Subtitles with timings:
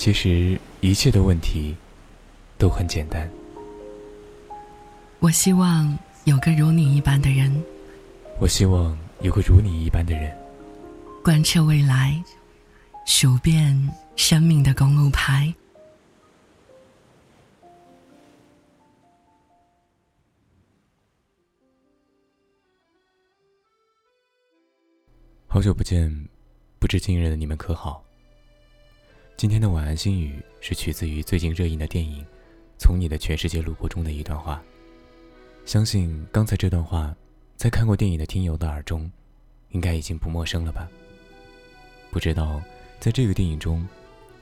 [0.00, 1.76] 其实一切的问题
[2.56, 3.30] 都很简单。
[5.18, 7.62] 我希望有个如你一般的人，
[8.40, 10.34] 我希望有个如你一般的人，
[11.22, 12.18] 贯彻未来，
[13.04, 15.54] 数遍生命的公路牌。
[25.46, 26.26] 好久不见，
[26.78, 28.02] 不知今日的你们可好？
[29.40, 32.22] 今天的晚安心语是取自于最近热映的电影
[32.76, 34.62] 《从你的全世界路过》中的一段话。
[35.64, 37.16] 相信刚才这段话，
[37.56, 39.10] 在看过电影的听友的耳中，
[39.70, 40.86] 应该已经不陌生了吧？
[42.10, 42.60] 不知道
[42.98, 43.82] 在这个电影中，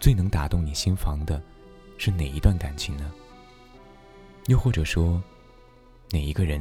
[0.01, 1.41] 最能打动你心房的，
[1.97, 3.09] 是哪一段感情呢？
[4.49, 5.23] 又或者说，
[6.11, 6.61] 哪一个人，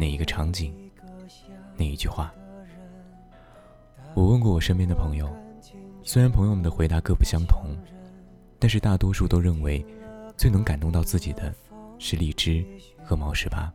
[0.00, 0.74] 哪一个场景，
[1.76, 2.34] 哪一句话？
[4.16, 5.32] 我问过我身边的朋友。
[6.08, 7.76] 虽然朋友们的回答各不相同，
[8.60, 9.84] 但是大多数都认为，
[10.36, 11.52] 最能感动到自己的，
[11.98, 12.64] 是荔枝
[13.04, 13.72] 和毛十八。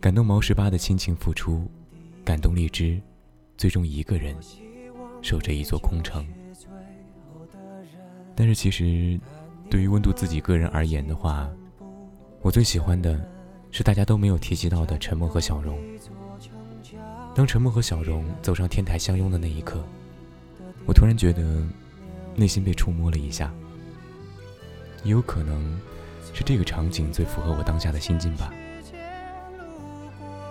[0.00, 1.70] 感动毛十八的亲情付出，
[2.24, 2.98] 感动荔枝，
[3.58, 4.34] 最终一个人
[5.20, 6.26] 守着一座空城。
[8.34, 9.20] 但是其实，
[9.68, 11.50] 对于温度自己个人而言的话，
[12.40, 13.22] 我最喜欢的，
[13.70, 15.78] 是大家都没有提及到的沉默和小荣。
[17.34, 19.84] 当沉默和小荣走上天台相拥的那一刻。
[20.92, 21.42] 我突然觉得，
[22.36, 23.50] 内心被触摸了一下。
[25.02, 25.80] 也有可能
[26.34, 28.52] 是这个场景最符合我当下的心境吧。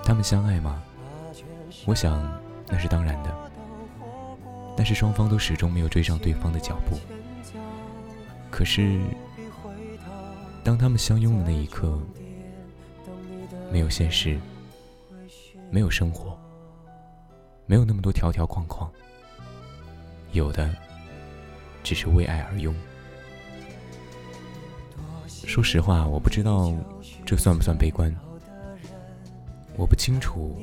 [0.04, 0.82] 他们相爱吗？
[1.86, 2.28] 我想
[2.68, 3.52] 那是当然的。
[4.76, 6.98] 但是双方都始终没有追上对方的脚步。
[8.50, 9.00] 可是，
[10.64, 12.00] 当他们相拥的那一刻，
[13.72, 14.40] 没有现实，
[15.70, 16.36] 没有生活，
[17.68, 18.92] 没有那么多条条框框。
[20.32, 20.70] 有的
[21.84, 22.74] 只是为爱而拥。
[25.28, 26.74] 说实话，我不知道
[27.26, 28.16] 这算不算悲观。
[29.76, 30.58] 我不清楚，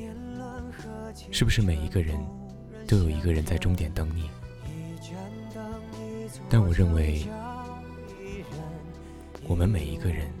[1.31, 2.17] 是不是每一个人
[2.87, 4.29] 都有一个人在终点等你。
[6.49, 7.27] 但我认为，
[9.47, 10.31] 我们每一个人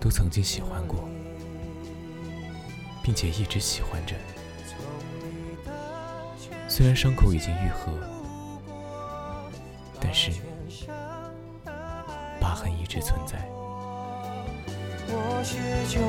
[0.00, 1.08] 都曾经喜欢过，
[3.02, 4.14] 并且一直喜欢着。
[6.76, 7.92] 虽然伤口已经愈合，
[10.00, 10.32] 但是
[12.40, 13.48] 疤痕一直存在。
[15.06, 15.54] 我始
[15.94, 16.02] 终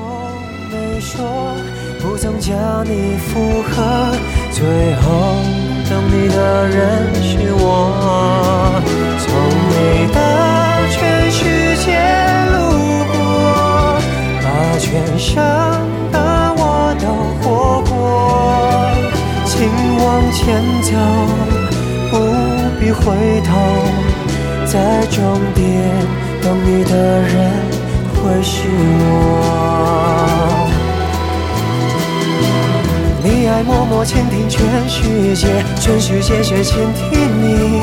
[0.71, 1.55] 没说，
[2.01, 4.17] 不曾将你附和，
[4.51, 5.35] 最后
[5.87, 8.14] 等你的人是我。
[20.45, 20.91] 前走，
[22.11, 22.13] 不
[22.79, 23.01] 必回
[23.41, 23.49] 头，
[24.63, 25.65] 在终点
[26.39, 27.51] 等你的人
[28.13, 29.09] 会是我。
[33.23, 35.47] 你爱默默倾听全世界，
[35.79, 37.81] 全世界却倾听你，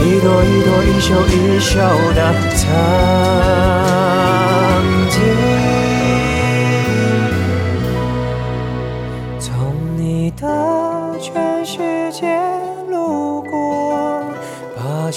[0.00, 1.78] 一朵一朵，一首一首
[2.16, 2.66] 的曾